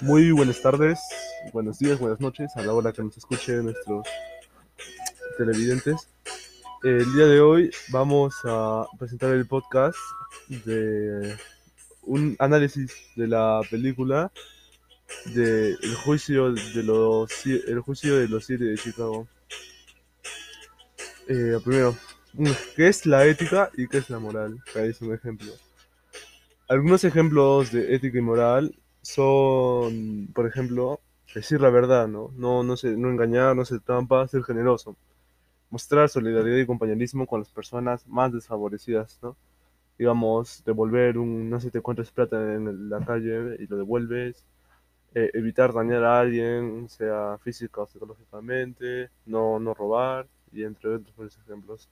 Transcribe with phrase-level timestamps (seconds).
[0.00, 0.98] Muy buenas tardes,
[1.52, 4.06] buenos días, buenas noches a la hora que nos escuchen nuestros
[5.38, 6.08] televidentes.
[6.82, 9.96] El día de hoy vamos a presentar el podcast
[10.48, 11.36] de
[12.02, 14.32] un análisis de la película
[15.26, 19.28] de El juicio de los El juicio de los siete de Chicago.
[21.28, 21.96] Eh, primero,
[22.32, 24.58] mm, ¿qué es la ética y qué es la moral?
[24.74, 25.52] Ahí es un ejemplo.
[26.68, 31.00] Algunos ejemplos de ética y moral son, por ejemplo,
[31.34, 32.32] decir la verdad, ¿no?
[32.36, 34.96] No, no, se, no engañar, no ser trampa, ser generoso.
[35.70, 39.36] Mostrar solidaridad y compañerismo con las personas más desfavorecidas, ¿no?
[39.98, 44.44] Digamos, devolver un, no sé, te encuentras plata en la calle y lo devuelves.
[45.14, 49.10] Eh, evitar dañar a alguien, sea física o psicológicamente.
[49.26, 51.88] No, no robar, y entre otros ejemplos.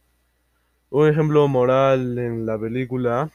[0.90, 3.30] Un ejemplo moral en la película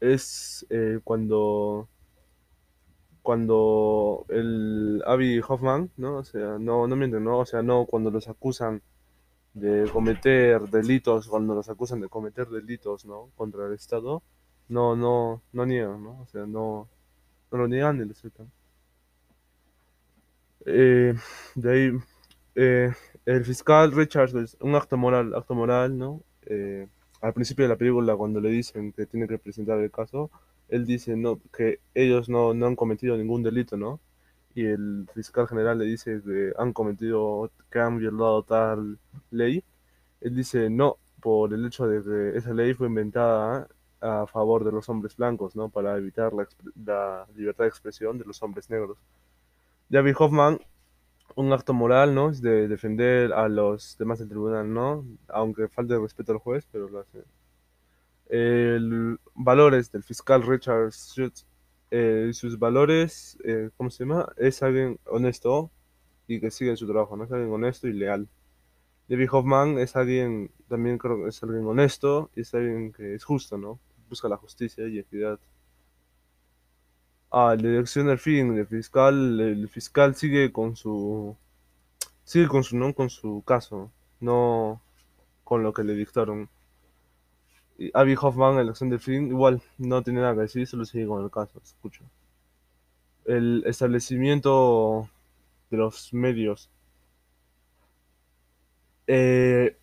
[0.00, 1.88] es eh, cuando
[3.26, 6.18] cuando el Abby Hoffman, ¿no?
[6.18, 7.38] O sea, no, no mienten, ¿no?
[7.38, 8.82] O sea, no cuando los acusan
[9.52, 13.32] de cometer delitos, cuando los acusan de cometer delitos, ¿no?
[13.34, 14.22] Contra el Estado,
[14.68, 16.20] no, no, no niegan, ¿no?
[16.20, 16.88] O sea, no,
[17.50, 18.48] no lo niegan ni lo aceptan.
[20.64, 21.12] Eh,
[21.56, 21.98] de ahí,
[22.54, 22.92] eh,
[23.24, 26.22] el fiscal Richards, pues, un acto moral, acto moral, ¿no?
[26.42, 26.86] Eh,
[27.22, 30.30] al principio de la película, cuando le dicen que tiene que presentar el caso,
[30.68, 34.00] él dice no, que ellos no, no han cometido ningún delito, ¿no?
[34.54, 38.98] Y el fiscal general le dice que han cometido, que han violado tal
[39.30, 39.62] ley.
[40.20, 43.68] Él dice no, por el hecho de que esa ley fue inventada
[44.00, 45.68] a favor de los hombres blancos, ¿no?
[45.68, 46.46] Para evitar la,
[46.84, 48.98] la libertad de expresión de los hombres negros.
[49.88, 50.60] David Hoffman
[51.36, 52.30] un acto moral, ¿no?
[52.30, 55.04] Es de defender a los demás del tribunal, ¿no?
[55.28, 57.24] Aunque falte respeto al juez, pero lo hace.
[58.28, 61.46] El valores del fiscal Richard Schutz,
[61.90, 64.32] eh, sus valores, eh, ¿cómo se llama?
[64.36, 65.70] Es alguien honesto
[66.26, 67.24] y que sigue su trabajo, ¿no?
[67.24, 68.28] Es alguien honesto y leal.
[69.08, 73.24] David Hoffman es alguien, también creo que es alguien honesto y es alguien que es
[73.24, 73.78] justo, ¿no?
[74.08, 75.38] Busca la justicia y equidad.
[77.30, 81.36] Ah, la dirección del fin, el fiscal, el fiscal sigue con su
[82.26, 82.92] Sigue con su, ¿no?
[82.92, 84.82] con su caso, no
[85.44, 86.48] con lo que le dictaron.
[87.92, 91.60] Abby Hoffman, del film, igual no tiene nada que decir, solo sigue con el caso,
[91.62, 92.02] escucha.
[93.24, 95.08] El establecimiento
[95.70, 96.70] de los medios.
[99.06, 99.76] Eh,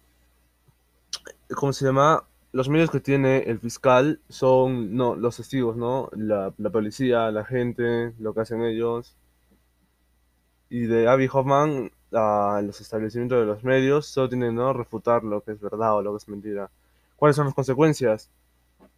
[1.56, 2.24] ¿cómo se llama?
[2.52, 6.10] Los medios que tiene el fiscal son no, los testigos, ¿no?
[6.14, 9.16] La, la policía, la gente, lo que hacen ellos.
[10.70, 14.74] Y de Abby Hoffman, a los establecimientos de los medios, solo tienen, ¿no?
[14.74, 16.70] Refutar lo que es verdad o lo que es mentira.
[17.16, 18.30] ¿Cuáles son las consecuencias?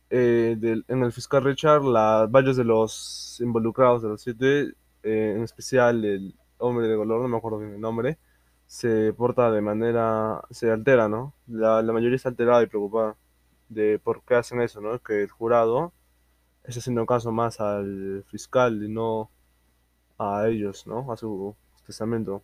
[0.10, 5.44] eh, en el fiscal Richard, la, varios de los involucrados de los siete, eh, en
[5.44, 8.18] especial el hombre de color, no me acuerdo bien el nombre,
[8.68, 11.34] se porta de manera, se altera, ¿no?
[11.48, 13.16] La, la mayoría está alterada y preocupada
[13.70, 15.00] de por qué hacen eso, ¿no?
[15.00, 15.94] Que el jurado
[16.64, 19.30] está haciendo caso más al fiscal y no
[20.18, 21.12] a ellos, ¿no?
[21.12, 21.56] A su
[21.86, 22.44] testamento.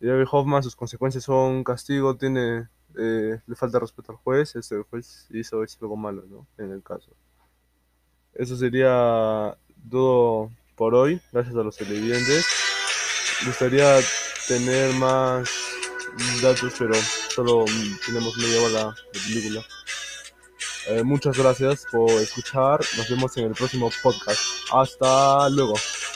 [0.00, 4.82] Y David Hoffman, sus consecuencias son castigo, tiene, eh, le falta respeto al juez, ese
[4.82, 6.46] juez hizo, algo malo, ¿no?
[6.58, 7.10] En el caso.
[8.34, 9.56] Eso sería
[9.90, 11.20] todo por hoy.
[11.32, 12.46] Gracias a los televidentes.
[13.42, 13.98] Me gustaría
[14.48, 15.50] tener más
[16.42, 17.64] datos, pero solo
[18.06, 19.64] tenemos media hora de película.
[20.88, 22.80] Eh, muchas gracias por escuchar.
[22.96, 24.40] Nos vemos en el próximo podcast.
[24.72, 25.74] Hasta luego.